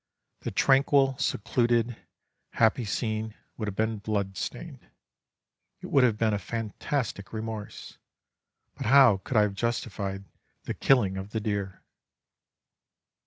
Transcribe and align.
The 0.39 0.49
tranquil, 0.49 1.15
secluded, 1.19 1.95
happy 2.53 2.85
scene 2.85 3.35
would 3.55 3.67
have 3.67 3.75
been 3.75 3.99
blood 3.99 4.35
stained. 4.35 4.89
It 5.79 5.91
would 5.91 6.03
have 6.03 6.17
been 6.17 6.33
a 6.33 6.39
fantastic 6.39 7.31
remorse, 7.31 7.99
but 8.73 8.87
how 8.87 9.17
could 9.17 9.37
I 9.37 9.43
have 9.43 9.53
justified 9.53 10.25
the 10.63 10.73
killing 10.73 11.17
of 11.17 11.29
the 11.33 11.39
deer? 11.39 11.83